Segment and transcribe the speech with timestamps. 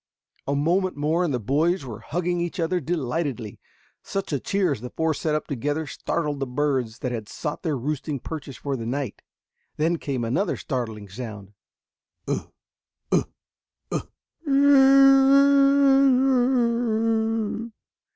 [0.47, 3.59] A moment more and the boys were hugging each other delightedly.
[4.01, 7.61] Such a cheer as the four set up together startled the birds that had sought
[7.61, 9.21] their roosting perches for the night.
[9.77, 11.53] Then came another startling sound.